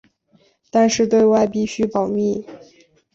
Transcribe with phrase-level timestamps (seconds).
[0.71, 2.43] 但是对外必须保密。